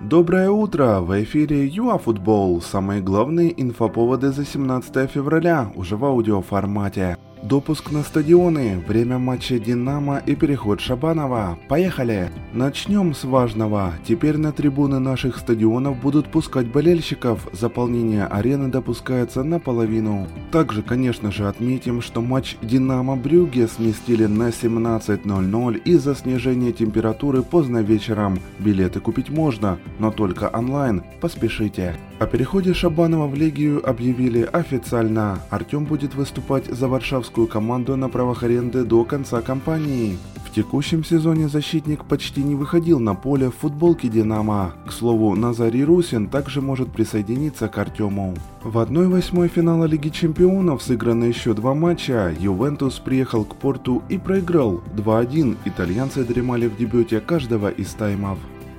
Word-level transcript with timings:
Доброе 0.00 0.48
утро! 0.48 1.00
В 1.00 1.22
эфире 1.22 1.66
ЮАФутбол. 1.66 2.62
Самые 2.62 3.02
главные 3.02 3.52
инфоповоды 3.60 4.32
за 4.32 4.46
17 4.46 5.10
февраля 5.10 5.70
уже 5.74 5.98
в 5.98 6.04
аудиоформате. 6.06 7.18
Допуск 7.42 7.90
на 7.90 8.02
стадионы, 8.02 8.84
время 8.86 9.18
матча 9.18 9.58
«Динамо» 9.58 10.18
и 10.26 10.34
переход 10.34 10.78
Шабанова. 10.78 11.58
Поехали! 11.68 12.30
Начнем 12.52 13.14
с 13.14 13.24
важного. 13.24 13.94
Теперь 14.06 14.36
на 14.36 14.52
трибуны 14.52 14.98
наших 14.98 15.38
стадионов 15.38 15.98
будут 15.98 16.30
пускать 16.30 16.66
болельщиков. 16.66 17.48
Заполнение 17.52 18.26
арены 18.26 18.68
допускается 18.68 19.42
наполовину. 19.42 20.28
Также, 20.52 20.82
конечно 20.82 21.32
же, 21.32 21.48
отметим, 21.48 22.02
что 22.02 22.20
матч 22.20 22.58
«Динамо-Брюге» 22.60 23.68
сместили 23.68 24.26
на 24.26 24.48
17.00 24.50 25.82
из-за 25.84 26.14
снижения 26.14 26.72
температуры 26.72 27.42
поздно 27.42 27.78
вечером. 27.78 28.38
Билеты 28.58 29.00
купить 29.00 29.30
можно, 29.30 29.78
но 29.98 30.10
только 30.10 30.50
онлайн. 30.52 31.02
Поспешите. 31.22 31.96
О 32.18 32.26
переходе 32.26 32.74
Шабанова 32.74 33.26
в 33.26 33.34
Легию 33.34 33.88
объявили 33.88 34.42
официально. 34.42 35.38
Артем 35.48 35.86
будет 35.86 36.14
выступать 36.14 36.66
за 36.66 36.86
варшавскую 36.86 37.29
команду 37.46 37.96
на 37.96 38.08
правах 38.08 38.42
аренды 38.42 38.84
до 38.84 39.04
конца 39.04 39.40
кампании. 39.40 40.18
В 40.50 40.52
текущем 40.52 41.04
сезоне 41.04 41.48
защитник 41.48 42.04
почти 42.04 42.42
не 42.42 42.56
выходил 42.56 42.98
на 42.98 43.14
поле 43.14 43.50
в 43.50 43.54
футболке 43.54 44.08
«Динамо». 44.08 44.74
К 44.84 44.92
слову, 44.92 45.36
Назарий 45.36 45.84
Русин 45.84 46.26
также 46.26 46.60
может 46.60 46.90
присоединиться 46.90 47.68
к 47.68 47.78
Артему. 47.78 48.34
В 48.64 48.76
1-8 48.78 49.46
финала 49.48 49.84
Лиги 49.84 50.08
Чемпионов 50.08 50.82
сыграно 50.82 51.24
еще 51.24 51.54
два 51.54 51.74
матча. 51.74 52.34
Ювентус 52.36 52.98
приехал 52.98 53.44
к 53.44 53.54
Порту 53.54 54.02
и 54.08 54.18
проиграл 54.18 54.82
2-1. 54.96 55.56
Итальянцы 55.66 56.24
дремали 56.24 56.66
в 56.66 56.76
дебюте 56.76 57.20
каждого 57.20 57.68
из 57.68 57.94
таймов. 57.94 58.38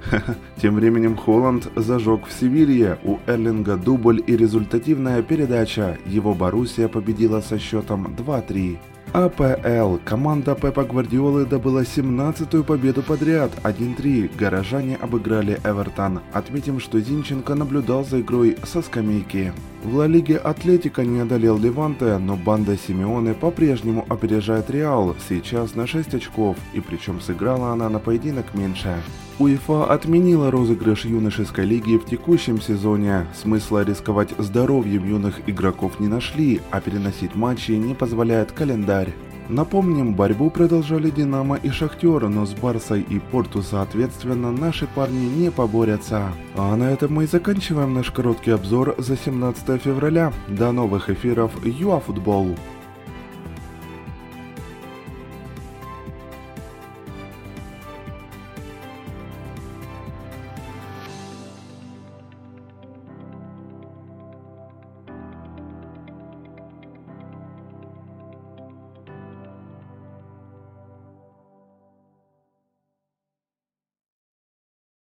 Тем 0.62 0.76
временем 0.76 1.16
Холланд 1.16 1.70
зажег 1.76 2.28
в 2.28 2.32
Севилье, 2.32 3.00
у 3.04 3.18
Эрлинга 3.27 3.77
дубль 3.77 4.21
и 4.26 4.35
результативная 4.35 5.21
передача. 5.21 5.98
Его 6.05 6.34
Боруссия 6.34 6.88
победила 6.88 7.41
со 7.41 7.60
счетом 7.60 8.16
2-3. 8.18 8.77
АПЛ. 9.13 9.98
Команда 10.05 10.55
Пепа 10.55 10.85
Гвардиолы 10.85 11.46
добыла 11.46 11.82
17-ю 11.82 12.63
победу 12.63 13.04
подряд, 13.04 13.52
1-3. 13.63 14.38
Горожане 14.38 14.96
обыграли 14.96 15.60
Эвертон. 15.66 16.22
Отметим, 16.32 16.79
что 16.79 16.99
Зинченко 17.02 17.55
наблюдал 17.55 18.05
за 18.05 18.22
игрой 18.22 18.57
со 18.63 18.82
скамейки. 18.82 19.52
В 19.84 19.96
Ла 19.98 20.07
Лиге 20.07 20.38
Атлетика 20.38 21.04
не 21.04 21.20
одолел 21.20 21.57
Леванте, 21.57 22.20
но 22.20 22.38
банда 22.38 22.77
Симеоне 22.77 23.34
по-прежнему 23.34 24.05
опережает 24.07 24.70
Реал, 24.70 25.16
сейчас 25.27 25.76
на 25.76 25.88
6 25.88 26.13
очков, 26.13 26.55
и 26.72 26.79
причем 26.79 27.20
сыграла 27.20 27.72
она 27.72 27.90
на 27.90 27.99
поединок 27.99 28.54
меньше. 28.54 28.96
УЕФА 29.42 29.86
отменила 29.86 30.52
розыгрыш 30.52 31.06
юношеской 31.06 31.66
лиги 31.66 31.98
в 31.98 32.06
текущем 32.06 32.62
сезоне. 32.62 33.26
Смысла 33.34 33.84
рисковать 33.84 34.30
здоровьем 34.38 35.04
юных 35.10 35.42
игроков 35.48 36.00
не 36.00 36.08
нашли, 36.08 36.62
а 36.70 36.80
переносить 36.80 37.34
матчи 37.34 37.72
не 37.72 37.96
позволяет 37.96 38.52
календарь. 38.52 39.16
Напомним, 39.50 40.14
борьбу 40.14 40.52
продолжали 40.52 41.10
Динамо 41.10 41.56
и 41.56 41.72
Шахтер, 41.72 42.30
но 42.30 42.46
с 42.46 42.54
Барсой 42.54 43.02
и 43.02 43.18
Порту 43.18 43.64
соответственно 43.64 44.52
наши 44.52 44.86
парни 44.86 45.26
не 45.26 45.50
поборятся. 45.50 46.32
А 46.56 46.76
на 46.76 46.92
этом 46.92 47.12
мы 47.16 47.24
и 47.24 47.28
заканчиваем 47.28 47.96
наш 47.96 48.12
короткий 48.12 48.52
обзор 48.52 48.94
за 49.00 49.18
17 49.18 49.82
февраля. 49.82 50.32
До 50.50 50.72
новых 50.72 51.10
эфиров 51.10 51.52
ЮАФутбол. 51.66 52.56